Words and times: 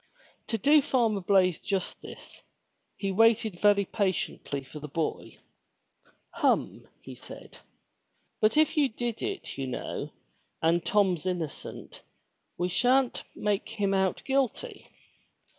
'* 0.27 0.47
To 0.47 0.57
do 0.57 0.81
Farmer 0.81 1.21
Blaize 1.21 1.59
justice, 1.59 2.41
he 2.97 3.11
waited 3.11 3.59
very 3.59 3.85
patiently 3.85 4.63
for 4.63 4.79
the 4.79 4.87
boy. 4.87 5.37
"Hum," 6.31 6.87
said 7.13 7.55
he. 7.55 7.61
But 8.39 8.57
if 8.57 8.75
you 8.75 8.89
did 8.89 9.21
it 9.21 9.59
you 9.59 9.67
know, 9.67 10.09
and 10.59 10.83
Tom's 10.83 11.27
innocent, 11.27 12.01
we 12.57 12.67
sha'n't 12.67 13.25
make 13.35 13.69
him 13.69 13.93
out 13.93 14.23
guilty. 14.25 14.87